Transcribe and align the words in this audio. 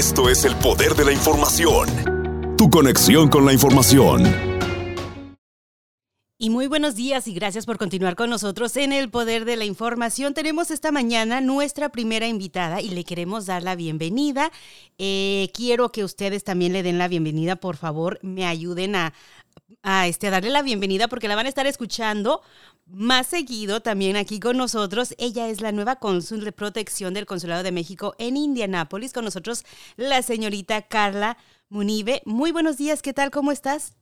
Esto 0.00 0.30
es 0.30 0.46
el 0.46 0.56
poder 0.56 0.94
de 0.94 1.04
la 1.04 1.12
información. 1.12 2.56
Tu 2.56 2.70
conexión 2.70 3.28
con 3.28 3.44
la 3.44 3.52
información. 3.52 4.24
Y 6.38 6.48
muy 6.48 6.68
buenos 6.68 6.94
días 6.96 7.28
y 7.28 7.34
gracias 7.34 7.66
por 7.66 7.76
continuar 7.76 8.16
con 8.16 8.30
nosotros 8.30 8.74
en 8.78 8.94
el 8.94 9.10
Poder 9.10 9.44
de 9.44 9.56
la 9.56 9.66
Información. 9.66 10.32
Tenemos 10.32 10.70
esta 10.70 10.90
mañana 10.90 11.42
nuestra 11.42 11.90
primera 11.90 12.26
invitada 12.28 12.80
y 12.80 12.88
le 12.88 13.04
queremos 13.04 13.44
dar 13.44 13.62
la 13.62 13.76
bienvenida. 13.76 14.50
Eh, 14.96 15.50
quiero 15.52 15.92
que 15.92 16.02
ustedes 16.02 16.44
también 16.44 16.72
le 16.72 16.82
den 16.82 16.96
la 16.96 17.08
bienvenida, 17.08 17.56
por 17.56 17.76
favor, 17.76 18.18
me 18.22 18.46
ayuden 18.46 18.96
a, 18.96 19.12
a, 19.82 20.06
este, 20.06 20.28
a 20.28 20.30
darle 20.30 20.50
la 20.50 20.62
bienvenida 20.62 21.08
porque 21.08 21.28
la 21.28 21.36
van 21.36 21.46
a 21.46 21.48
estar 21.48 21.66
escuchando 21.66 22.42
más 22.86 23.28
seguido 23.28 23.80
también 23.80 24.16
aquí 24.16 24.40
con 24.40 24.56
nosotros. 24.56 25.14
Ella 25.18 25.48
es 25.48 25.60
la 25.60 25.72
nueva 25.72 25.96
cónsul 25.96 26.44
de 26.44 26.52
protección 26.52 27.14
del 27.14 27.26
Consulado 27.26 27.62
de 27.62 27.72
México 27.72 28.14
en 28.18 28.36
Indianápolis. 28.36 29.12
Con 29.12 29.24
nosotros 29.24 29.64
la 29.96 30.22
señorita 30.22 30.82
Carla 30.82 31.36
Munive. 31.68 32.22
Muy 32.24 32.52
buenos 32.52 32.76
días, 32.78 33.02
¿qué 33.02 33.12
tal? 33.12 33.30
¿Cómo 33.30 33.52
estás? 33.52 33.96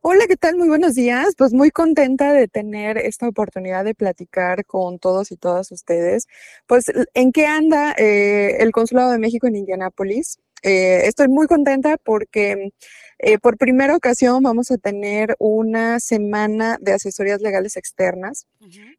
Hola, 0.00 0.26
¿qué 0.28 0.36
tal? 0.36 0.56
Muy 0.56 0.68
buenos 0.68 0.94
días. 0.94 1.34
Pues 1.36 1.52
muy 1.52 1.70
contenta 1.70 2.32
de 2.32 2.48
tener 2.48 2.98
esta 2.98 3.28
oportunidad 3.28 3.84
de 3.84 3.94
platicar 3.94 4.64
con 4.64 4.98
todos 4.98 5.32
y 5.32 5.36
todas 5.36 5.72
ustedes. 5.72 6.26
Pues, 6.66 6.86
¿en 7.14 7.32
qué 7.32 7.46
anda 7.46 7.92
eh, 7.98 8.56
el 8.60 8.70
Consulado 8.72 9.10
de 9.10 9.18
México 9.18 9.46
en 9.46 9.56
Indianápolis? 9.56 10.38
Eh, 10.62 11.06
estoy 11.06 11.28
muy 11.28 11.46
contenta 11.46 11.96
porque 12.02 12.70
eh, 13.18 13.38
por 13.38 13.56
primera 13.56 13.96
ocasión 13.96 14.42
vamos 14.42 14.70
a 14.70 14.76
tener 14.76 15.36
una 15.38 16.00
semana 16.00 16.76
de 16.80 16.92
asesorías 16.92 17.40
legales 17.40 17.76
externas 17.76 18.46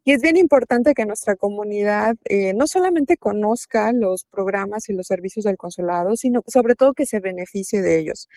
y 0.04 0.12
es 0.12 0.22
bien 0.22 0.36
importante 0.36 0.94
que 0.94 1.04
nuestra 1.04 1.36
comunidad 1.36 2.16
eh, 2.24 2.52
no 2.54 2.66
solamente 2.66 3.16
conozca 3.16 3.92
los 3.92 4.24
programas 4.24 4.88
y 4.88 4.94
los 4.94 5.06
servicios 5.06 5.44
del 5.44 5.56
consulado, 5.56 6.16
sino 6.16 6.42
sobre 6.46 6.74
todo 6.74 6.94
que 6.94 7.06
se 7.06 7.20
beneficie 7.20 7.82
de 7.82 7.98
ellos. 7.98 8.28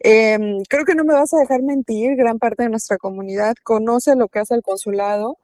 Em, 0.00 0.62
creo 0.68 0.84
que 0.84 0.94
no 0.94 1.04
me 1.04 1.14
vas 1.14 1.32
a 1.32 1.38
dejar 1.38 1.62
mentir, 1.62 2.16
gran 2.16 2.38
parte 2.38 2.64
de 2.64 2.68
nuestra 2.68 2.98
comunidad 2.98 3.54
conoce 3.62 4.16
lo 4.16 4.28
que 4.28 4.40
hace 4.40 4.54
el 4.54 4.62
consulado, 4.62 5.38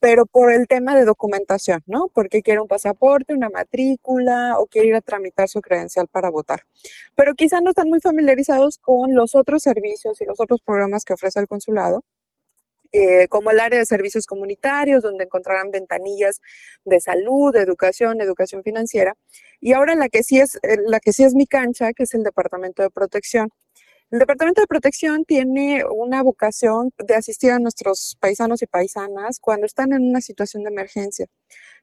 pero 0.00 0.26
por 0.26 0.52
el 0.52 0.66
tema 0.66 0.96
de 0.96 1.04
documentación, 1.04 1.82
¿no? 1.86 2.08
Porque 2.14 2.42
quiere 2.42 2.60
un 2.60 2.68
pasaporte, 2.68 3.34
una 3.34 3.50
matrícula 3.50 4.56
o 4.58 4.66
quiere 4.66 4.88
ir 4.88 4.94
a 4.94 5.00
tramitar 5.00 5.48
su 5.48 5.60
credencial 5.60 6.06
para 6.08 6.30
votar. 6.30 6.64
Pero 7.14 7.34
quizá 7.34 7.60
no 7.60 7.70
están 7.70 7.88
muy 7.88 8.00
familiarizados 8.00 8.78
con 8.78 9.14
los 9.14 9.34
otros 9.42 9.62
servicios 9.62 10.20
y 10.20 10.24
los 10.24 10.40
otros 10.40 10.60
programas 10.64 11.04
que 11.04 11.12
ofrece 11.12 11.40
el 11.40 11.46
consulado. 11.46 12.02
Eh, 12.94 13.26
como 13.28 13.50
el 13.50 13.58
área 13.58 13.78
de 13.78 13.86
servicios 13.86 14.26
comunitarios, 14.26 15.02
donde 15.02 15.24
encontrarán 15.24 15.70
ventanillas 15.70 16.40
de 16.84 17.00
salud, 17.00 17.50
de 17.50 17.60
educación, 17.60 18.20
educación 18.20 18.62
financiera. 18.62 19.14
Y 19.60 19.72
ahora 19.72 19.94
la 19.94 20.10
que 20.10 20.22
sí 20.22 20.38
es, 20.40 20.56
eh, 20.56 20.76
la 20.86 21.00
que 21.00 21.14
sí 21.14 21.24
es 21.24 21.34
mi 21.34 21.46
cancha, 21.46 21.94
que 21.94 22.02
es 22.02 22.12
el 22.12 22.22
Departamento 22.22 22.82
de 22.82 22.90
Protección. 22.90 23.48
El 24.10 24.18
Departamento 24.18 24.60
de 24.60 24.66
Protección 24.66 25.24
tiene 25.24 25.84
una 25.86 26.22
vocación 26.22 26.90
de 26.98 27.14
asistir 27.14 27.50
a 27.52 27.58
nuestros 27.58 28.18
paisanos 28.20 28.60
y 28.60 28.66
paisanas 28.66 29.38
cuando 29.40 29.64
están 29.64 29.94
en 29.94 30.02
una 30.02 30.20
situación 30.20 30.64
de 30.64 30.68
emergencia, 30.68 31.28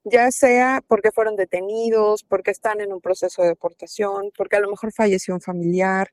ya 0.03 0.31
sea 0.31 0.81
porque 0.87 1.11
fueron 1.11 1.35
detenidos, 1.35 2.23
porque 2.23 2.51
están 2.51 2.81
en 2.81 2.93
un 2.93 3.01
proceso 3.01 3.41
de 3.41 3.49
deportación, 3.49 4.31
porque 4.37 4.55
a 4.57 4.59
lo 4.59 4.69
mejor 4.69 4.91
falleció 4.93 5.33
un 5.33 5.41
familiar, 5.41 6.09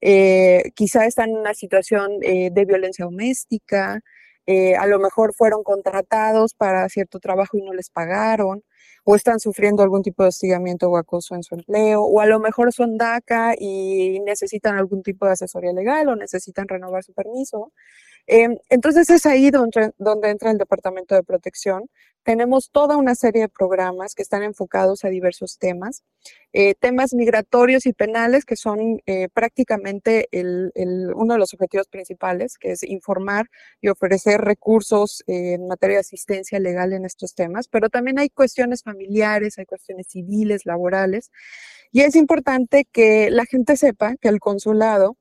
eh, 0.00 0.72
quizá 0.74 1.06
están 1.06 1.30
en 1.30 1.36
una 1.38 1.54
situación 1.54 2.12
eh, 2.22 2.50
de 2.52 2.64
violencia 2.64 3.04
doméstica, 3.04 4.00
eh, 4.46 4.76
a 4.76 4.86
lo 4.86 4.98
mejor 5.00 5.34
fueron 5.34 5.64
contratados 5.64 6.54
para 6.54 6.88
cierto 6.88 7.18
trabajo 7.18 7.58
y 7.58 7.62
no 7.62 7.72
les 7.72 7.90
pagaron, 7.90 8.62
o 9.04 9.16
están 9.16 9.40
sufriendo 9.40 9.82
algún 9.82 10.02
tipo 10.02 10.22
de 10.22 10.30
hostigamiento 10.30 10.88
o 10.88 10.96
acoso 10.96 11.34
en 11.34 11.42
su 11.42 11.54
empleo, 11.56 12.02
o 12.02 12.20
a 12.20 12.26
lo 12.26 12.40
mejor 12.40 12.72
son 12.72 12.96
DACA 12.96 13.54
y 13.58 14.20
necesitan 14.20 14.76
algún 14.78 15.02
tipo 15.02 15.26
de 15.26 15.32
asesoría 15.32 15.72
legal 15.72 16.08
o 16.08 16.16
necesitan 16.16 16.68
renovar 16.68 17.04
su 17.04 17.12
permiso. 17.12 17.72
Em, 18.26 18.58
entonces 18.70 19.08
es 19.10 19.24
ahí 19.26 19.50
donde, 19.50 19.92
entra 20.28 20.50
el 20.50 20.58
Departamento 20.58 21.14
de 21.14 21.22
Protección. 21.22 21.88
Tenemos 22.24 22.70
toda 22.72 22.96
una 22.96 23.14
serie 23.14 23.42
de 23.42 23.48
programas 23.48 24.14
que 24.16 24.22
están 24.22 24.42
enfocados 24.42 25.04
a 25.04 25.08
diversos 25.08 25.58
temas, 25.58 26.02
eh, 26.52 26.74
temas 26.74 27.14
migratorios 27.14 27.86
y 27.86 27.92
penales 27.92 28.44
que 28.44 28.56
son 28.56 29.00
eh, 29.06 29.28
prácticamente 29.32 30.28
uno 31.14 31.34
de 31.34 31.38
los 31.38 31.54
objetivos 31.54 31.86
principales, 31.86 32.58
que 32.58 32.72
es 32.72 32.82
informar 32.82 33.46
y 33.80 33.88
ofrecer 33.88 34.40
recursos 34.40 35.22
en 35.28 35.68
materia 35.68 35.96
de 35.96 36.00
asistencia 36.00 36.58
legal 36.58 36.92
en 36.92 37.04
estos 37.04 37.34
temas, 37.34 37.68
pero 37.68 37.90
también 37.90 38.18
hay 38.18 38.28
cuestiones 38.28 38.82
familiares, 38.82 39.58
hay 39.58 39.66
cuestiones 39.66 40.08
civiles, 40.08 40.66
laborales, 40.66 41.30
y 41.92 42.00
es 42.00 42.16
importante 42.16 42.86
que 42.90 43.30
la 43.30 43.44
gente 43.46 43.76
sepa 43.76 44.16
que 44.16 44.28
el 44.28 44.40
consulado 44.40 45.16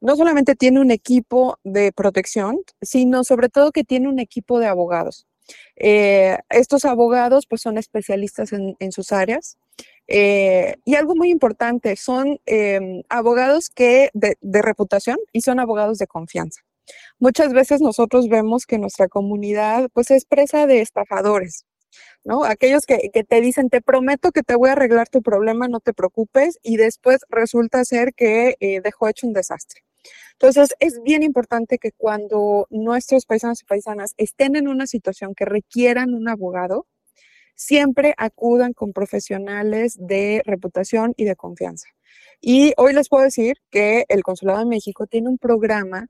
no 0.00 0.16
solamente 0.16 0.54
tiene 0.54 0.80
un 0.80 0.90
equipo 0.90 1.58
de 1.64 1.92
protección, 1.92 2.58
sino 2.82 3.24
sobre 3.24 3.48
todo 3.48 3.72
que 3.72 3.84
tiene 3.84 4.08
un 4.08 4.18
equipo 4.18 4.58
de 4.58 4.66
abogados. 4.66 5.26
Eh, 5.76 6.38
estos 6.50 6.84
abogados 6.84 7.46
pues 7.46 7.62
son 7.62 7.78
especialistas 7.78 8.52
en, 8.52 8.92
sus 8.92 9.12
áreas. 9.12 9.58
Eh, 10.08 10.76
y 10.84 10.94
algo 10.94 11.16
muy 11.16 11.30
importante, 11.30 11.96
son 11.96 12.40
em, 12.46 13.02
abogados 13.08 13.70
que 13.70 14.10
de, 14.14 14.36
reputación 14.62 15.18
y 15.32 15.40
son 15.42 15.60
abogados 15.60 15.98
de 15.98 16.06
confianza. 16.06 16.60
Muchas 17.18 17.52
veces 17.52 17.80
nosotros 17.80 18.28
vemos 18.28 18.66
que 18.66 18.78
nuestra 18.78 19.08
comunidad 19.08 19.88
pues 19.92 20.10
es 20.12 20.24
presa 20.24 20.66
de 20.66 20.80
estafadores, 20.80 21.64
¿no? 22.24 22.44
Aquellos 22.44 22.86
que, 22.86 23.10
te 23.28 23.40
dicen, 23.40 23.70
te 23.70 23.80
prometo 23.82 24.32
que 24.32 24.42
te 24.42 24.54
voy 24.56 24.70
a 24.70 24.72
arreglar 24.72 25.08
tu 25.08 25.22
problema, 25.22 25.68
no 25.68 25.80
te 25.80 25.92
preocupes, 25.94 26.58
y 26.62 26.76
después 26.76 27.20
resulta 27.28 27.84
ser 27.84 28.14
que 28.14 28.56
eh, 28.60 28.80
dejó 28.82 29.08
hecho 29.08 29.26
un 29.26 29.32
desastre. 29.32 29.85
Entonces, 30.32 30.74
es 30.80 31.02
bien 31.02 31.22
importante 31.22 31.78
que 31.78 31.92
cuando 31.92 32.66
nuestros 32.70 33.24
paisanos 33.26 33.62
y 33.62 33.64
paisanas 33.64 34.14
estén 34.16 34.56
en 34.56 34.68
una 34.68 34.86
situación 34.86 35.34
que 35.34 35.46
requieran 35.46 36.14
un 36.14 36.28
abogado, 36.28 36.86
siempre 37.54 38.14
acudan 38.18 38.72
con 38.74 38.92
profesionales 38.92 39.96
de 39.98 40.42
reputación 40.44 41.14
y 41.16 41.24
de 41.24 41.36
confianza. 41.36 41.88
Y 42.40 42.74
hoy 42.76 42.92
les 42.92 43.08
puedo 43.08 43.24
decir 43.24 43.56
que 43.70 44.04
el 44.08 44.22
Consulado 44.22 44.60
de 44.60 44.66
México 44.66 45.06
tiene 45.06 45.28
un 45.28 45.38
programa 45.38 46.08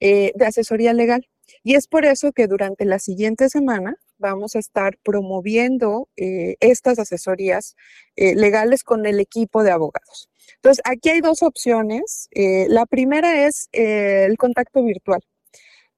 eh, 0.00 0.32
de 0.34 0.46
asesoría 0.46 0.92
legal. 0.92 1.28
Y 1.62 1.74
es 1.74 1.86
por 1.86 2.04
eso 2.06 2.32
que 2.32 2.46
durante 2.46 2.84
la 2.84 2.98
siguiente 2.98 3.48
semana 3.48 3.96
vamos 4.18 4.56
a 4.56 4.58
estar 4.58 4.98
promoviendo 5.02 6.08
eh, 6.16 6.56
estas 6.60 6.98
asesorías 6.98 7.76
eh, 8.16 8.34
legales 8.34 8.82
con 8.84 9.06
el 9.06 9.20
equipo 9.20 9.62
de 9.62 9.70
abogados. 9.72 10.28
Entonces, 10.56 10.82
aquí 10.84 11.10
hay 11.10 11.20
dos 11.20 11.42
opciones. 11.42 12.28
Eh, 12.32 12.66
la 12.68 12.86
primera 12.86 13.46
es 13.46 13.68
eh, 13.72 14.24
el 14.28 14.36
contacto 14.36 14.82
virtual. 14.82 15.20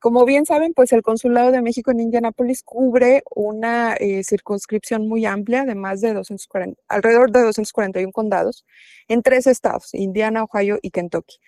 Como 0.01 0.25
bien 0.25 0.47
saben, 0.47 0.75
pues 0.75 0.93
el 0.93 1.03
Consulado 1.03 1.51
de 1.53 1.63
México 1.63 1.91
en 1.91 2.01
Indianápolis 2.01 2.63
cubre 2.63 3.23
una 3.35 3.95
eh, 3.95 4.23
circunscripción 4.25 5.09
muy 5.09 5.27
amplia 5.27 5.65
de 5.65 5.75
más 5.75 6.01
de 6.01 6.15
240, 6.15 6.81
alrededor 6.89 7.33
de 7.33 7.43
241 7.43 8.13
condados 8.13 8.65
en 9.09 9.23
tres 9.23 9.47
estados, 9.49 9.95
Indiana, 9.95 10.45
Ohio 10.45 10.79
y 10.83 10.91
Kentucky. 10.91 11.39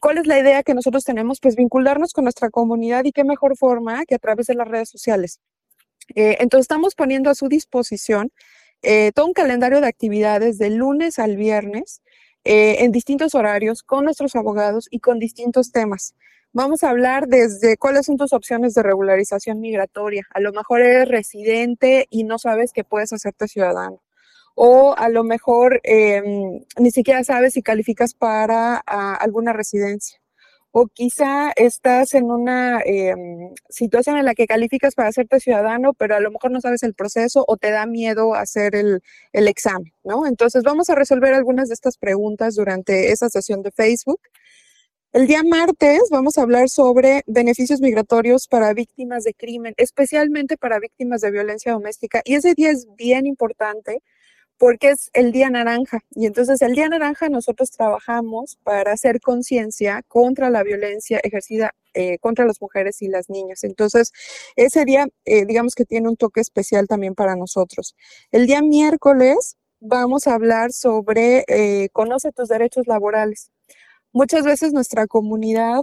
¿Cuál 0.00 0.18
es 0.18 0.26
la 0.26 0.38
idea 0.38 0.62
que 0.62 0.74
nosotros 0.74 1.04
tenemos? 1.04 1.40
Pues 1.40 1.56
vincularnos 1.56 2.12
con 2.12 2.24
nuestra 2.24 2.50
comunidad 2.50 3.04
y 3.04 3.12
qué 3.12 3.24
mejor 3.24 3.56
forma 3.56 4.04
que 4.06 4.14
a 4.16 4.18
través 4.18 4.46
de 4.46 4.54
las 4.54 4.68
redes 4.68 4.88
sociales. 4.88 5.40
Entonces 6.14 6.64
estamos 6.64 6.94
poniendo 6.94 7.30
a 7.30 7.34
su 7.34 7.48
disposición 7.48 8.30
todo 9.14 9.26
un 9.26 9.32
calendario 9.32 9.80
de 9.80 9.86
actividades 9.86 10.58
de 10.58 10.70
lunes 10.70 11.18
al 11.18 11.36
viernes 11.36 12.00
eh, 12.44 12.84
en 12.84 12.90
distintos 12.90 13.34
horarios 13.34 13.82
con 13.82 14.04
nuestros 14.04 14.34
abogados 14.34 14.88
y 14.90 15.00
con 15.00 15.18
distintos 15.18 15.72
temas. 15.72 16.14
Vamos 16.52 16.82
a 16.82 16.88
hablar 16.88 17.26
desde 17.28 17.76
cuáles 17.76 18.06
son 18.06 18.16
tus 18.16 18.32
opciones 18.32 18.72
de 18.72 18.82
regularización 18.82 19.60
migratoria. 19.60 20.26
A 20.30 20.40
lo 20.40 20.50
mejor 20.52 20.80
eres 20.80 21.06
residente 21.06 22.06
y 22.08 22.24
no 22.24 22.38
sabes 22.38 22.72
que 22.72 22.82
puedes 22.82 23.12
hacerte 23.12 23.46
ciudadano. 23.46 24.02
O 24.54 24.94
a 24.96 25.10
lo 25.10 25.22
mejor 25.22 25.80
em, 25.84 26.64
ni 26.78 26.90
siquiera 26.90 27.24
sabes 27.24 27.52
si 27.54 27.62
calificas 27.62 28.14
para 28.14 28.82
ah, 28.86 29.14
alguna 29.16 29.52
residencia 29.52 30.18
o 30.72 30.86
quizá 30.86 31.52
estás 31.56 32.14
en 32.14 32.30
una 32.30 32.80
em, 32.84 33.54
situación 33.68 34.16
en 34.18 34.24
la 34.24 34.34
que 34.34 34.46
calificas 34.46 34.94
para 34.94 35.08
hacerte 35.08 35.40
ciudadano, 35.40 35.94
pero 35.94 36.14
a 36.14 36.20
lo 36.20 36.30
mejor 36.30 36.50
no 36.52 36.60
sabes 36.60 36.82
el 36.82 36.94
proceso 36.94 37.44
o 37.48 37.56
te 37.56 37.70
da 37.70 37.86
miedo 37.86 38.34
hacer 38.34 38.76
el, 38.76 39.02
el 39.32 39.48
examen, 39.48 39.92
¿no? 40.04 40.26
Entonces 40.26 40.62
vamos 40.62 40.90
a 40.90 40.94
resolver 40.94 41.34
algunas 41.34 41.68
de 41.68 41.74
estas 41.74 41.98
preguntas 41.98 42.54
durante 42.54 43.12
esa 43.12 43.28
sesión 43.28 43.62
de 43.62 43.72
Facebook. 43.72 44.20
El 45.12 45.26
día 45.26 45.42
martes 45.42 46.02
vamos 46.10 46.38
a 46.38 46.42
hablar 46.42 46.68
sobre 46.68 47.24
beneficios 47.26 47.80
migratorios 47.80 48.46
para 48.46 48.72
víctimas 48.74 49.24
de 49.24 49.34
crimen, 49.34 49.74
especialmente 49.76 50.56
para 50.56 50.78
víctimas 50.78 51.20
de 51.20 51.32
violencia 51.32 51.72
doméstica. 51.72 52.22
Y 52.24 52.34
ese 52.36 52.54
día 52.54 52.70
es 52.70 52.86
bien 52.96 53.26
importante 53.26 54.02
porque 54.60 54.90
es 54.90 55.10
el 55.14 55.32
Día 55.32 55.48
Naranja. 55.48 56.00
Y 56.10 56.26
entonces 56.26 56.60
el 56.60 56.74
Día 56.74 56.86
Naranja 56.86 57.30
nosotros 57.30 57.70
trabajamos 57.70 58.58
para 58.62 58.92
hacer 58.92 59.18
conciencia 59.22 60.02
contra 60.06 60.50
la 60.50 60.62
violencia 60.62 61.18
ejercida 61.24 61.74
eh, 61.94 62.18
contra 62.18 62.44
las 62.44 62.60
mujeres 62.60 63.00
y 63.00 63.08
las 63.08 63.30
niñas. 63.30 63.64
Entonces, 63.64 64.12
ese 64.56 64.84
día, 64.84 65.06
eh, 65.24 65.46
digamos 65.46 65.74
que 65.74 65.86
tiene 65.86 66.10
un 66.10 66.16
toque 66.16 66.42
especial 66.42 66.86
también 66.88 67.14
para 67.14 67.36
nosotros. 67.36 67.96
El 68.32 68.46
día 68.46 68.60
miércoles 68.60 69.56
vamos 69.80 70.26
a 70.26 70.34
hablar 70.34 70.72
sobre 70.72 71.46
eh, 71.48 71.88
conoce 71.94 72.30
tus 72.30 72.48
derechos 72.50 72.86
laborales. 72.86 73.50
Muchas 74.12 74.44
veces 74.44 74.74
nuestra 74.74 75.06
comunidad 75.06 75.82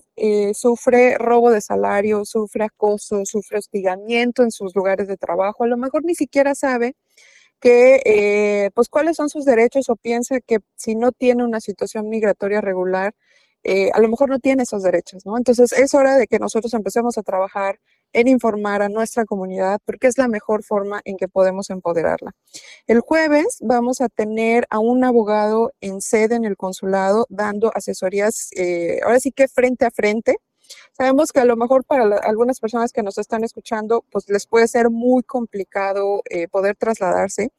sufre 0.53 1.17
robo 1.17 1.49
de 1.49 1.61
salario, 1.61 2.25
sufre 2.25 2.65
acoso, 2.65 3.25
sufre 3.25 3.57
hostigamiento 3.57 4.43
en 4.43 4.51
sus 4.51 4.75
lugares 4.75 5.07
de 5.07 5.17
trabajo. 5.17 5.63
A 5.63 5.67
lo 5.67 5.77
mejor 5.77 6.03
ni 6.03 6.13
siquiera 6.13 6.53
sabe 6.53 6.95
que, 7.61 8.01
eh, 8.05 8.71
pues, 8.75 8.89
cuáles 8.89 9.15
son 9.17 9.29
sus 9.29 9.45
derechos 9.45 9.89
o 9.89 9.95
piensa 9.95 10.39
que 10.41 10.59
si 10.75 10.95
no 10.95 11.11
tiene 11.11 11.43
una 11.43 11.59
situación 11.61 12.09
migratoria 12.09 12.61
regular, 12.61 13.13
eh, 13.63 13.89
a 13.93 13.99
lo 13.99 14.07
mejor 14.09 14.29
no 14.29 14.39
tiene 14.39 14.63
esos 14.63 14.83
derechos, 14.83 15.25
¿no? 15.25 15.37
Entonces 15.37 15.73
es 15.73 15.93
hora 15.93 16.15
de 16.17 16.27
que 16.27 16.39
nosotros 16.39 16.73
empecemos 16.73 17.17
a 17.17 17.23
trabajar 17.23 17.79
en 18.13 18.27
informar 18.29 18.81
a 18.81 18.89
nuestra 18.89 19.25
comunidad 19.25 19.79
porque 19.85 20.07
es 20.07 20.17
la 20.17 20.27
mejor 20.29 20.63
forma 20.63 21.01
en 21.05 21.17
que 21.17 21.27
podemos 21.27 21.69
empoderarla. 21.69 22.31
El 22.87 23.01
jueves 23.01 23.57
vamos 23.61 24.01
a 24.01 24.09
tener 24.09 24.65
a 24.69 24.79
un 24.79 25.03
abogado 25.03 25.73
en 25.81 26.01
sede 26.01 26.35
en 26.35 26.45
el 26.45 26.55
consulado 26.57 27.25
dando 27.29 27.71
asesorías, 27.75 28.49
eh, 28.55 28.99
ahora 29.03 29.19
sí 29.19 29.31
que 29.31 29.47
frente 29.47 29.85
a 29.85 29.91
frente. 29.91 30.37
Sabemos 30.93 31.31
que 31.31 31.39
a 31.39 31.45
lo 31.45 31.55
mejor 31.55 31.83
para 31.83 32.17
algunas 32.17 32.59
personas 32.59 32.91
que 32.91 33.03
nos 33.03 33.17
están 33.17 33.43
escuchando, 33.43 34.03
pues 34.11 34.29
les 34.29 34.47
puede 34.47 34.67
ser 34.67 34.89
muy 34.89 35.23
complicado 35.23 36.21
eh, 36.29 36.47
poder 36.47 36.75
trasladarse, 36.75 37.51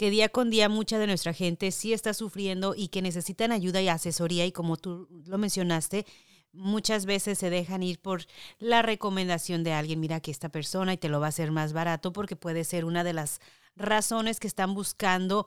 que 0.00 0.08
día 0.08 0.30
con 0.30 0.48
día 0.48 0.70
mucha 0.70 0.98
de 0.98 1.06
nuestra 1.06 1.34
gente 1.34 1.70
sí 1.70 1.92
está 1.92 2.14
sufriendo 2.14 2.74
y 2.74 2.88
que 2.88 3.02
necesitan 3.02 3.52
ayuda 3.52 3.82
y 3.82 3.88
asesoría 3.88 4.46
y 4.46 4.50
como 4.50 4.78
tú 4.78 5.06
lo 5.26 5.36
mencionaste, 5.36 6.06
muchas 6.54 7.04
veces 7.04 7.38
se 7.38 7.50
dejan 7.50 7.82
ir 7.82 8.00
por 8.00 8.22
la 8.58 8.80
recomendación 8.80 9.62
de 9.62 9.74
alguien, 9.74 10.00
mira 10.00 10.20
que 10.20 10.30
esta 10.30 10.48
persona 10.48 10.94
y 10.94 10.96
te 10.96 11.10
lo 11.10 11.20
va 11.20 11.26
a 11.26 11.28
hacer 11.28 11.52
más 11.52 11.74
barato 11.74 12.14
porque 12.14 12.34
puede 12.34 12.64
ser 12.64 12.86
una 12.86 13.04
de 13.04 13.12
las 13.12 13.42
razones 13.76 14.40
que 14.40 14.46
están 14.46 14.72
buscando 14.72 15.46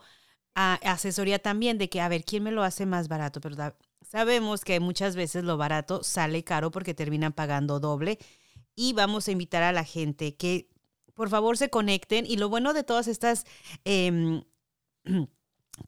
asesoría 0.54 1.40
también 1.40 1.80
de 1.80 1.90
que, 1.90 2.00
a 2.00 2.08
ver, 2.08 2.24
¿quién 2.24 2.44
me 2.44 2.52
lo 2.52 2.62
hace 2.62 2.86
más 2.86 3.08
barato? 3.08 3.42
Pero 3.42 3.56
sabemos 4.04 4.64
que 4.64 4.80
muchas 4.80 5.16
veces 5.16 5.44
lo 5.44 5.58
barato 5.58 6.04
sale 6.04 6.44
caro 6.44 6.70
porque 6.70 6.94
terminan 6.94 7.34
pagando 7.34 7.80
doble 7.80 8.20
y 8.76 8.94
vamos 8.94 9.28
a 9.28 9.32
invitar 9.32 9.64
a 9.64 9.72
la 9.72 9.84
gente 9.84 10.36
que 10.36 10.70
por 11.14 11.30
favor 11.30 11.58
se 11.58 11.70
conecten. 11.70 12.26
Y 12.26 12.38
lo 12.38 12.50
bueno 12.50 12.74
de 12.74 12.84
todas 12.84 13.08
estas... 13.08 13.46
Em, 13.86 14.44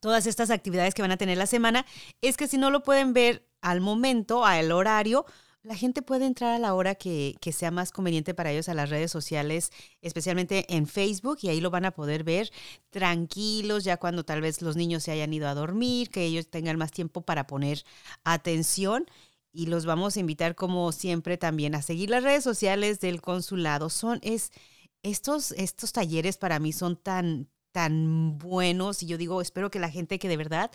todas 0.02 0.26
estas 0.26 0.50
actividades 0.50 0.94
que 0.94 1.02
van 1.02 1.12
a 1.12 1.18
tener 1.18 1.38
la 1.38 1.46
semana, 1.46 1.86
es 2.22 2.38
que 2.38 2.48
si 2.48 2.58
no 2.58 2.72
lo 2.72 2.84
pueden 2.84 3.14
ver 3.14 3.48
al 3.62 3.82
momento, 3.82 4.46
al 4.46 4.72
horario, 4.72 5.26
la 5.66 5.76
gente 5.76 6.02
puede 6.02 6.26
entrar 6.26 6.54
a 6.54 6.60
la 6.60 6.76
hora 6.76 6.96
que, 6.96 7.36
que, 7.42 7.52
sea 7.52 7.72
más 7.72 7.92
conveniente 7.92 8.36
para 8.36 8.52
ellos 8.52 8.70
a 8.70 8.76
las 8.76 8.90
redes 8.90 9.12
sociales, 9.12 9.72
especialmente 10.02 10.66
en 10.76 10.86
Facebook, 10.88 11.40
y 11.42 11.50
ahí 11.50 11.60
lo 11.60 11.72
van 11.72 11.86
a 11.86 11.92
poder 11.92 12.24
ver 12.24 12.52
tranquilos, 12.92 13.84
ya 13.84 13.98
cuando 13.98 14.24
tal 14.24 14.42
vez 14.42 14.62
los 14.62 14.76
niños 14.76 15.04
se 15.04 15.12
hayan 15.12 15.34
ido 15.34 15.48
a 15.48 15.56
dormir, 15.56 16.12
que 16.12 16.24
ellos 16.24 16.48
tengan 16.50 16.78
más 16.78 16.92
tiempo 16.92 17.22
para 17.22 17.48
poner 17.48 17.84
atención. 18.24 19.06
Y 19.52 19.68
los 19.68 19.86
vamos 19.86 20.18
a 20.18 20.20
invitar, 20.20 20.54
como 20.54 20.92
siempre, 20.92 21.38
también 21.38 21.76
a 21.76 21.82
seguir 21.82 22.10
las 22.10 22.24
redes 22.24 22.44
sociales 22.44 23.00
del 23.00 23.22
consulado. 23.22 23.90
Son, 23.90 24.20
es, 24.22 24.52
estos, 25.06 25.52
estos 25.52 25.94
talleres 25.94 26.38
para 26.38 26.60
mí 26.60 26.74
son 26.74 26.98
tan, 26.98 27.48
tan 27.72 28.38
buenos 28.40 29.04
y 29.04 29.06
yo 29.06 29.18
digo, 29.18 29.42
espero 29.42 29.70
que 29.70 29.80
la 29.80 29.92
gente 29.92 30.18
que 30.18 30.28
de 30.28 30.38
verdad 30.38 30.72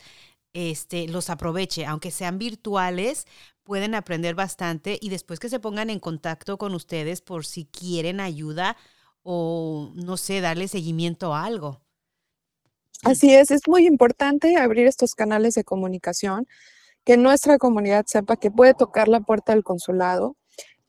este, 0.53 1.09
los 1.09 1.31
aproveche, 1.31 1.85
aunque 1.85 2.13
sean 2.13 2.39
virtuales, 2.39 3.27
pueden 3.65 3.95
aprender 3.95 4.37
bastante 4.37 4.99
y 5.01 5.09
después 5.09 5.41
que 5.41 5.49
se 5.49 5.59
pongan 5.59 5.91
en 5.91 5.99
contacto 5.99 6.59
con 6.59 6.75
ustedes 6.75 7.21
por 7.23 7.45
si 7.45 7.65
quieren 7.67 8.21
ayuda 8.21 8.77
o, 9.23 9.93
no 9.97 10.17
sé, 10.17 10.41
darle 10.41 10.69
seguimiento 10.69 11.35
a 11.35 11.45
algo. 11.45 11.83
Así 13.03 13.35
es, 13.35 13.51
es 13.51 13.63
muy 13.67 13.87
importante 13.87 14.57
abrir 14.57 14.87
estos 14.87 15.15
canales 15.15 15.55
de 15.55 15.65
comunicación, 15.65 16.47
que 17.05 17.17
nuestra 17.17 17.59
comunidad 17.59 18.05
sepa 18.07 18.37
que 18.37 18.51
puede 18.51 18.75
tocar 18.75 19.09
la 19.09 19.21
puerta 19.21 19.55
del 19.55 19.65
consulado, 19.65 20.37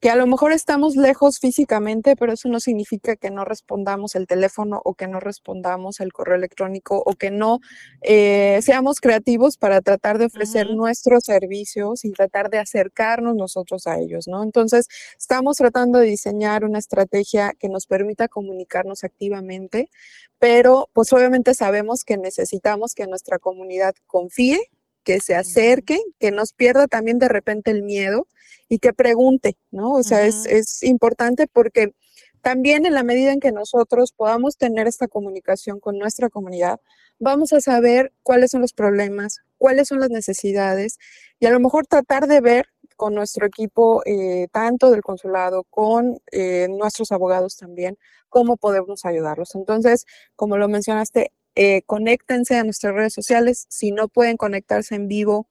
que 0.01 0.09
a 0.09 0.15
lo 0.15 0.25
mejor 0.25 0.51
estamos 0.51 0.95
lejos 0.95 1.37
físicamente, 1.37 2.15
pero 2.15 2.33
eso 2.33 2.49
no 2.49 2.59
significa 2.59 3.15
que 3.15 3.29
no 3.29 3.45
respondamos 3.45 4.15
el 4.15 4.25
teléfono 4.25 4.81
o 4.83 4.95
que 4.95 5.07
no 5.07 5.19
respondamos 5.19 5.99
el 5.99 6.11
correo 6.11 6.35
electrónico 6.35 7.03
o 7.05 7.13
que 7.13 7.29
no 7.29 7.59
eh, 8.01 8.59
seamos 8.63 8.99
creativos 8.99 9.57
para 9.57 9.79
tratar 9.81 10.17
de 10.17 10.25
ofrecer 10.25 10.71
nuestros 10.71 11.23
servicios 11.23 12.03
y 12.03 12.11
tratar 12.11 12.49
de 12.49 12.57
acercarnos 12.57 13.35
nosotros 13.35 13.85
a 13.85 13.99
ellos, 13.99 14.27
¿no? 14.27 14.41
Entonces, 14.41 14.87
estamos 15.19 15.57
tratando 15.57 15.99
de 15.99 16.07
diseñar 16.07 16.65
una 16.65 16.79
estrategia 16.79 17.53
que 17.59 17.69
nos 17.69 17.85
permita 17.85 18.27
comunicarnos 18.27 19.03
activamente, 19.03 19.91
pero 20.39 20.89
pues 20.93 21.13
obviamente 21.13 21.53
sabemos 21.53 22.03
que 22.03 22.17
necesitamos 22.17 22.95
que 22.95 23.05
nuestra 23.05 23.37
comunidad 23.37 23.93
confíe 24.07 24.71
que 25.03 25.19
se 25.19 25.35
acerque, 25.35 25.99
que 26.19 26.31
nos 26.31 26.53
pierda 26.53 26.87
también 26.87 27.19
de 27.19 27.27
repente 27.27 27.71
el 27.71 27.83
miedo 27.83 28.27
y 28.69 28.79
que 28.79 28.93
pregunte, 28.93 29.57
¿no? 29.71 29.91
O 29.91 30.03
sea, 30.03 30.25
es, 30.25 30.45
es, 30.45 30.83
importante 30.83 31.47
porque 31.47 31.93
también 32.41 32.85
en 32.85 32.93
la 32.93 33.03
medida 33.03 33.31
en 33.31 33.39
que 33.39 33.51
nosotros 33.51 34.13
podamos 34.13 34.57
tener 34.57 34.87
esta 34.87 35.07
comunicación 35.07 35.79
con 35.79 35.97
nuestra 35.97 36.29
comunidad, 36.29 36.79
vamos 37.19 37.53
a 37.53 37.61
saber 37.61 38.13
cuáles 38.23 38.51
son 38.51 38.61
los 38.61 38.73
problemas, 38.73 39.39
cuáles 39.57 39.87
son 39.89 39.99
las 39.99 40.09
necesidades 40.09 40.97
y 41.39 41.45
a 41.45 41.51
lo 41.51 41.59
mejor 41.59 41.85
tratar 41.85 42.27
de 42.27 42.41
ver 42.41 42.65
con 43.01 43.15
nuestro 43.15 43.47
equipo, 43.47 44.03
eh, 44.05 44.47
tanto 44.51 44.91
del 44.91 45.01
consulado, 45.01 45.63
con 45.71 46.19
eh, 46.31 46.67
nuestros 46.69 47.11
abogados 47.11 47.57
también, 47.57 47.97
cómo 48.29 48.57
podemos 48.57 49.05
ayudarlos. 49.05 49.55
Entonces, 49.55 50.05
como 50.35 50.57
lo 50.57 50.67
mencionaste, 50.67 51.31
eh, 51.55 51.81
conéctense 51.85 52.57
a 52.57 52.63
nuestras 52.63 52.93
redes 52.93 53.13
sociales. 53.13 53.65
Si 53.69 53.91
no 53.91 54.07
pueden 54.07 54.37
conectarse 54.37 54.95
en 54.95 55.07
vivo, 55.07 55.47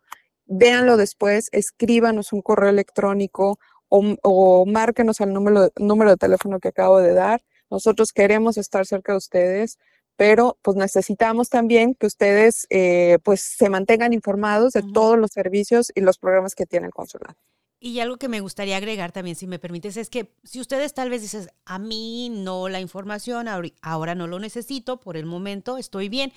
véanlo 0.47 0.97
después, 0.97 1.49
escríbanos 1.53 2.33
un 2.33 2.43
correo 2.43 2.71
electrónico 2.71 3.59
o, 3.89 4.17
o 4.23 4.67
márquenos 4.67 5.21
al 5.21 5.33
número, 5.33 5.71
número 5.77 6.11
de 6.11 6.17
teléfono 6.17 6.61
que 6.61 6.69
acabo 6.69 6.99
de 6.99 7.15
dar. 7.15 7.43
Nosotros 7.71 8.13
queremos 8.13 8.57
estar 8.59 8.87
cerca 8.87 9.13
de 9.13 9.19
ustedes, 9.19 9.79
pero 10.17 10.59
pues 10.63 10.77
necesitamos 10.77 11.49
también 11.49 11.95
que 11.95 12.07
ustedes 12.07 12.67
eh, 12.69 13.19
pues 13.23 13.41
se 13.41 13.71
mantengan 13.71 14.13
informados 14.13 14.73
de 14.73 14.83
todos 14.93 15.19
los 15.19 15.31
servicios 15.31 15.93
y 15.95 16.01
los 16.01 16.19
programas 16.19 16.55
que 16.55 16.67
tiene 16.67 16.87
el 16.87 16.93
consulado. 16.93 17.37
Y 17.83 17.99
algo 18.01 18.19
que 18.19 18.29
me 18.29 18.41
gustaría 18.41 18.77
agregar 18.77 19.11
también, 19.11 19.37
si 19.37 19.47
me 19.47 19.59
permites, 19.59 19.97
es 19.97 20.11
que 20.11 20.35
si 20.45 20.61
ustedes 20.61 20.93
tal 20.93 21.09
vez 21.09 21.23
dices, 21.23 21.49
a 21.65 21.79
mí 21.79 22.29
no 22.31 22.69
la 22.69 22.79
información, 22.79 23.47
ahora 23.81 24.15
no 24.15 24.27
lo 24.27 24.39
necesito, 24.39 25.01
por 25.01 25.17
el 25.17 25.25
momento 25.25 25.79
estoy 25.79 26.11
bien, 26.11 26.31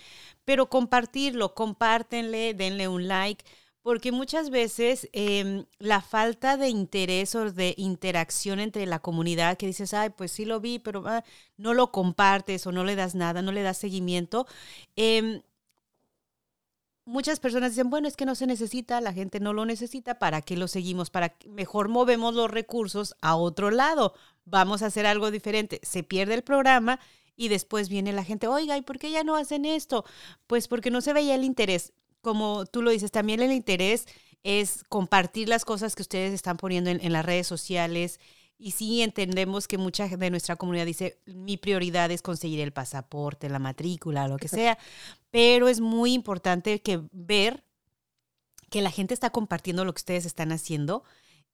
pero 0.46 0.70
compartirlo, 0.70 1.54
compártenle, 1.54 2.54
denle 2.54 2.88
un 2.88 3.10
like, 3.10 3.44
porque 3.82 4.14
muchas 4.14 4.50
veces 4.50 5.10
em, 5.12 5.66
la 5.80 6.02
falta 6.02 6.56
de 6.56 6.70
interés 6.70 7.36
o 7.36 7.52
de 7.52 7.74
interacción 7.78 8.62
entre 8.62 8.86
la 8.86 9.00
comunidad, 9.00 9.58
que 9.58 9.68
dices, 9.68 9.94
ay, 9.94 10.12
pues 10.12 10.32
sí 10.32 10.46
lo 10.46 10.62
vi, 10.62 10.80
pero 10.80 11.04
ah, 11.08 11.26
no 11.58 11.74
lo 11.74 11.92
compartes 11.92 12.66
o 12.68 12.72
no 12.72 12.86
le 12.86 12.96
das 12.96 13.16
nada, 13.16 13.42
no 13.42 13.52
le 13.52 13.64
das 13.64 13.78
seguimiento, 13.78 14.48
eh, 14.96 15.42
muchas 17.05 17.39
personas 17.39 17.72
dicen, 17.72 17.89
bueno, 17.89 18.07
es 18.07 18.15
que 18.15 18.25
no 18.25 18.36
se 18.36 18.48
necesita, 18.48 19.01
la 19.01 19.13
gente 19.13 19.39
no 19.39 19.53
lo 19.53 19.65
necesita, 19.65 20.19
¿para 20.19 20.41
qué 20.41 20.57
lo 20.57 20.67
seguimos? 20.67 21.10
Para 21.10 21.36
mejor 21.48 21.89
movemos 21.89 22.33
los 22.33 22.50
recursos 22.50 23.15
a 23.22 23.36
otro 23.36 23.72
lado, 23.72 24.13
vamos 24.45 24.81
a 24.81 24.88
hacer 24.88 25.05
algo 25.05 25.31
diferente. 25.31 25.79
Se 25.83 26.03
pierde 26.03 26.33
el 26.36 26.43
programa 26.43 27.00
y 27.36 27.48
después 27.48 27.89
viene 27.89 28.13
la 28.13 28.24
gente, 28.24 28.48
oiga, 28.48 28.77
¿y 28.77 28.81
por 28.81 29.00
qué 29.00 29.12
ya 29.12 29.24
no 29.24 29.36
hacen 29.36 29.65
esto? 29.65 30.05
Pues 30.48 30.67
porque 30.67 30.91
no 30.91 31.01
se 31.01 31.13
veía 31.13 31.36
el 31.36 31.43
interés. 31.43 31.93
Como 32.22 32.65
tú 32.65 32.81
lo 32.81 32.91
dices, 32.91 33.12
también 33.12 33.41
el 33.41 33.51
interés 33.51 34.05
es 34.43 34.83
compartir 34.88 35.50
las 35.50 35.65
cosas 35.65 35.95
que 35.95 36.01
ustedes 36.01 36.33
están 36.33 36.57
poniendo 36.57 36.89
en, 36.89 37.03
en 37.03 37.13
las 37.13 37.25
redes 37.25 37.48
sociales, 37.48 38.19
y 38.63 38.72
sí 38.72 39.01
entendemos 39.01 39.67
que 39.67 39.77
mucha 39.77 40.08
de 40.08 40.29
nuestra 40.29 40.55
comunidad 40.55 40.86
dice, 40.86 41.20
mi 41.25 41.58
prioridad 41.58 42.10
es 42.12 42.22
conseguir 42.22 42.62
el 42.62 42.72
pasaporte, 42.72 43.50
la 43.50 43.60
matrícula, 43.60 44.29
lo 44.29 44.38
que 44.38 44.48
sea, 44.48 44.77
pero 45.32 45.67
es 45.67 45.82
muy 45.82 46.13
importante 46.13 46.82
que 46.82 47.01
ver 47.12 47.65
que 48.70 48.82
la 48.82 48.89
gente 48.89 49.13
está 49.13 49.32
compartiendo 49.32 49.84
lo 49.84 49.93
que 49.93 50.00
ustedes 50.00 50.25
están 50.25 50.53
haciendo 50.53 51.03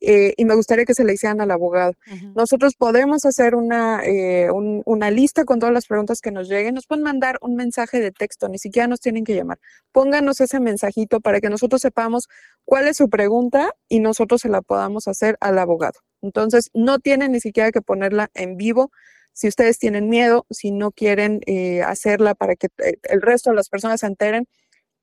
eh, 0.00 0.32
y 0.36 0.44
me 0.44 0.54
gustaría 0.54 0.84
que 0.84 0.94
se 0.94 1.04
le 1.04 1.12
hicieran 1.12 1.40
al 1.40 1.50
abogado. 1.50 1.94
Nosotros 2.34 2.74
podemos 2.74 3.24
hacer 3.26 3.54
una, 3.54 4.02
eh, 4.04 4.48
una 4.50 5.10
lista 5.10 5.44
con 5.44 5.58
todas 5.58 5.74
las 5.74 5.86
preguntas 5.86 6.20
que 6.20 6.30
nos 6.30 6.48
lleguen. 6.48 6.74
Nos 6.74 6.86
pueden 6.86 7.04
mandar 7.04 7.38
un 7.42 7.54
mensaje 7.54 8.00
de 8.00 8.10
texto, 8.10 8.48
ni 8.48 8.58
siquiera 8.58 8.88
nos 8.88 9.00
tienen 9.00 9.24
que 9.24 9.34
llamar. 9.34 9.58
Pónganos 9.92 10.40
ese 10.40 10.58
mensajito 10.60 11.20
para 11.20 11.40
que 11.40 11.50
nosotros 11.50 11.82
sepamos 11.82 12.28
cuál 12.64 12.88
es 12.88 12.96
su 12.96 13.10
pregunta 13.10 13.74
y 13.88 14.00
nosotros 14.00 14.40
se 14.40 14.48
la 14.48 14.62
podamos 14.62 15.06
hacer 15.06 15.36
al 15.40 15.58
abogado. 15.58 16.00
Entonces, 16.22 16.70
no 16.74 16.98
tienen 16.98 17.32
ni 17.32 17.40
siquiera 17.40 17.70
que 17.70 17.82
ponerla 17.82 18.30
en 18.34 18.56
vivo. 18.56 18.90
Si 19.32 19.48
ustedes 19.48 19.78
tienen 19.78 20.08
miedo, 20.08 20.46
si 20.50 20.70
no 20.72 20.90
quieren 20.90 21.40
eh, 21.46 21.82
hacerla 21.82 22.34
para 22.34 22.56
que 22.56 22.68
el 23.04 23.22
resto 23.22 23.50
de 23.50 23.56
las 23.56 23.68
personas 23.68 24.00
se 24.00 24.06
enteren, 24.06 24.46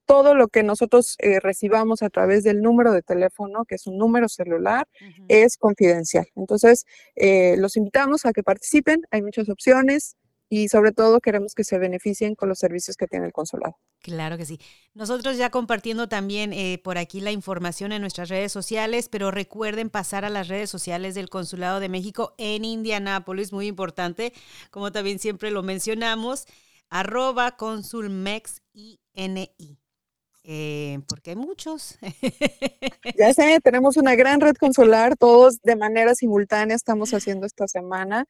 todo 0.08 0.34
lo 0.34 0.48
que 0.48 0.64
nosotros 0.64 1.16
eh, 1.20 1.40
recibamos 1.42 2.02
a 2.02 2.10
través 2.10 2.44
del 2.44 2.62
número 2.62 2.94
de 2.94 3.04
teléfono, 3.04 3.66
que 3.66 3.76
es 3.76 3.86
un 3.88 3.98
número 3.98 4.30
celular, 4.30 4.88
es 5.28 5.58
confidencial. 5.58 6.26
Entonces, 6.36 6.86
eh, 7.16 7.56
los 7.58 7.76
invitamos 7.76 8.26
a 8.26 8.32
que 8.32 8.42
participen, 8.42 9.02
hay 9.12 9.22
muchas 9.22 9.50
opciones 9.50 10.16
y 10.50 10.70
sobre 10.70 10.94
todo 10.94 11.20
queremos 11.20 11.54
que 11.54 11.66
se 11.66 11.78
beneficien 11.78 12.36
con 12.36 12.48
los 12.48 12.58
servicios 12.58 12.96
que 12.96 13.06
tiene 13.06 13.26
el 13.26 13.34
consulado. 13.34 13.78
Claro 14.02 14.38
que 14.38 14.46
sí. 14.46 14.60
Nosotros 14.94 15.36
ya 15.36 15.50
compartiendo 15.50 16.08
también 16.08 16.54
eh, 16.54 16.80
por 16.82 16.98
aquí 16.98 17.20
la 17.20 17.32
información 17.32 17.92
en 17.92 18.00
nuestras 18.00 18.30
redes 18.30 18.54
sociales, 18.54 19.10
pero 19.10 19.30
recuerden 19.30 19.90
pasar 19.90 20.24
a 20.24 20.30
las 20.30 20.48
redes 20.48 20.70
sociales 20.70 21.16
del 21.16 21.30
Consulado 21.30 21.82
de 21.82 21.90
México 21.90 22.34
en 22.38 22.64
Indianápolis, 22.64 23.52
muy 23.52 23.68
importante, 23.68 24.32
como 24.72 24.94
también 24.94 25.20
siempre 25.20 25.52
lo 25.52 25.64
mencionamos, 25.64 26.46
arroba 26.90 27.58
consulmex 27.58 28.62
eh, 30.50 31.00
porque 31.10 31.32
hay 31.32 31.36
muchos. 31.36 32.00
ya 33.18 33.34
sé, 33.34 33.60
tenemos 33.62 33.98
una 33.98 34.16
gran 34.16 34.40
red 34.40 34.56
consular, 34.56 35.18
todos 35.18 35.62
de 35.62 35.76
manera 35.76 36.16
simultánea 36.16 36.74
estamos 36.74 37.14
haciendo 37.14 37.46
esta 37.46 37.68
semana, 37.68 38.28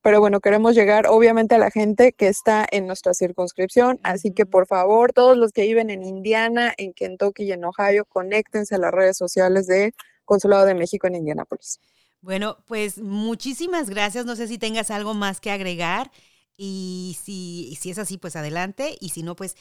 pero 0.00 0.20
bueno, 0.20 0.38
queremos 0.38 0.76
llegar 0.76 1.08
obviamente 1.08 1.56
a 1.56 1.58
la 1.58 1.72
gente 1.72 2.12
que 2.12 2.28
está 2.28 2.64
en 2.70 2.86
nuestra 2.86 3.14
circunscripción, 3.14 3.98
así 4.04 4.32
que 4.32 4.46
por 4.46 4.68
favor, 4.68 5.12
todos 5.12 5.36
los 5.36 5.50
que 5.50 5.62
viven 5.62 5.90
en 5.90 6.04
Indiana, 6.04 6.72
en 6.76 6.92
Kentucky 6.92 7.42
y 7.42 7.52
en 7.52 7.64
Ohio, 7.64 8.04
conéctense 8.04 8.76
a 8.76 8.78
las 8.78 8.92
redes 8.92 9.16
sociales 9.16 9.66
de 9.66 9.92
Consulado 10.24 10.66
de 10.66 10.74
México 10.74 11.08
en 11.08 11.16
Indianápolis. 11.16 11.80
Bueno, 12.20 12.58
pues 12.66 12.98
muchísimas 12.98 13.90
gracias. 13.90 14.24
No 14.24 14.36
sé 14.36 14.46
si 14.46 14.58
tengas 14.58 14.92
algo 14.92 15.14
más 15.14 15.40
que 15.40 15.50
agregar. 15.50 16.10
Y 16.56 17.18
si, 17.22 17.76
si 17.80 17.90
es 17.90 17.98
así, 17.98 18.18
pues 18.18 18.34
adelante. 18.34 18.96
Y 19.00 19.10
si 19.10 19.22
no, 19.22 19.36
pues 19.36 19.56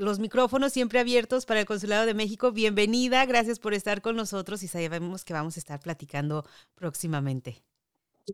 los 0.00 0.18
micrófonos 0.18 0.72
siempre 0.72 0.98
abiertos 0.98 1.44
para 1.44 1.60
el 1.60 1.66
Consulado 1.66 2.06
de 2.06 2.14
México. 2.14 2.52
Bienvenida, 2.52 3.24
gracias 3.26 3.58
por 3.58 3.74
estar 3.74 4.00
con 4.00 4.16
nosotros 4.16 4.62
y 4.62 4.68
sabemos 4.68 5.24
que 5.24 5.34
vamos 5.34 5.56
a 5.56 5.60
estar 5.60 5.78
platicando 5.78 6.44
próximamente. 6.74 7.62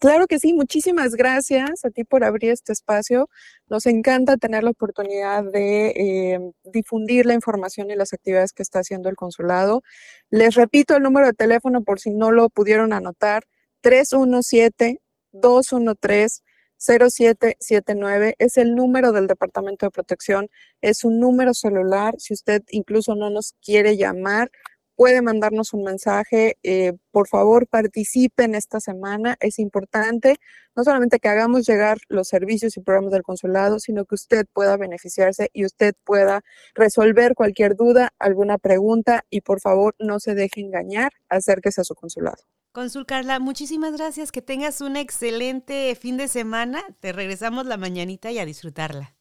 Claro 0.00 0.26
que 0.28 0.38
sí, 0.38 0.52
muchísimas 0.52 1.14
gracias 1.14 1.84
a 1.84 1.90
ti 1.90 2.04
por 2.04 2.22
abrir 2.22 2.52
este 2.52 2.72
espacio. 2.72 3.28
Nos 3.68 3.86
encanta 3.86 4.36
tener 4.36 4.62
la 4.62 4.70
oportunidad 4.70 5.42
de 5.42 5.88
eh, 5.88 6.52
difundir 6.64 7.26
la 7.26 7.34
información 7.34 7.90
y 7.90 7.96
las 7.96 8.12
actividades 8.12 8.52
que 8.52 8.62
está 8.62 8.80
haciendo 8.80 9.08
el 9.08 9.16
consulado. 9.16 9.82
Les 10.30 10.54
repito 10.54 10.94
el 10.96 11.02
número 11.02 11.26
de 11.26 11.32
teléfono 11.32 11.82
por 11.82 11.98
si 11.98 12.10
no 12.10 12.30
lo 12.30 12.48
pudieron 12.48 12.92
anotar, 12.92 13.44
317 13.80 15.00
213 15.32 16.45
0779 16.78 18.34
es 18.38 18.56
el 18.56 18.74
número 18.74 19.12
del 19.12 19.26
Departamento 19.26 19.86
de 19.86 19.90
Protección, 19.90 20.48
es 20.80 21.04
un 21.04 21.20
número 21.20 21.54
celular. 21.54 22.14
Si 22.18 22.34
usted 22.34 22.62
incluso 22.70 23.14
no 23.14 23.30
nos 23.30 23.54
quiere 23.62 23.96
llamar, 23.96 24.50
puede 24.96 25.22
mandarnos 25.22 25.72
un 25.74 25.84
mensaje. 25.84 26.58
Eh, 26.62 26.94
por 27.12 27.28
favor, 27.28 27.68
participen 27.68 28.54
esta 28.54 28.80
semana. 28.80 29.36
Es 29.40 29.58
importante 29.58 30.36
no 30.74 30.84
solamente 30.84 31.20
que 31.20 31.28
hagamos 31.28 31.66
llegar 31.66 31.98
los 32.08 32.28
servicios 32.28 32.76
y 32.76 32.80
programas 32.80 33.12
del 33.12 33.22
consulado, 33.22 33.78
sino 33.78 34.04
que 34.04 34.14
usted 34.16 34.46
pueda 34.52 34.76
beneficiarse 34.76 35.50
y 35.52 35.64
usted 35.64 35.94
pueda 36.04 36.42
resolver 36.74 37.34
cualquier 37.34 37.76
duda, 37.76 38.12
alguna 38.18 38.58
pregunta 38.58 39.24
y 39.30 39.42
por 39.42 39.60
favor 39.60 39.94
no 39.98 40.20
se 40.20 40.34
deje 40.34 40.60
engañar, 40.60 41.12
acérquese 41.28 41.82
a 41.82 41.84
su 41.84 41.94
consulado. 41.94 42.44
Consul 42.76 43.06
Carla, 43.06 43.38
muchísimas 43.38 43.94
gracias. 43.94 44.30
Que 44.30 44.42
tengas 44.42 44.82
un 44.82 44.98
excelente 44.98 45.96
fin 45.98 46.18
de 46.18 46.28
semana. 46.28 46.84
Te 47.00 47.10
regresamos 47.10 47.64
la 47.64 47.78
mañanita 47.78 48.30
y 48.30 48.38
a 48.38 48.44
disfrutarla. 48.44 49.14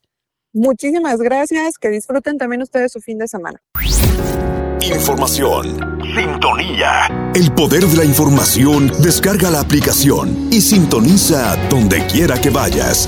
Muchísimas 0.51 1.19
gracias. 1.19 1.77
Que 1.77 1.87
disfruten 1.87 2.37
también 2.37 2.61
ustedes 2.61 2.91
su 2.91 2.99
fin 2.99 3.17
de 3.17 3.29
semana. 3.29 3.61
Información. 4.81 6.01
Sintonía. 6.03 7.31
El 7.33 7.49
poder 7.53 7.85
de 7.85 7.95
la 7.95 8.03
información 8.03 8.91
descarga 9.01 9.49
la 9.49 9.61
aplicación 9.61 10.49
y 10.51 10.59
sintoniza 10.59 11.55
donde 11.69 12.05
quiera 12.07 12.35
que 12.41 12.49
vayas. 12.49 13.07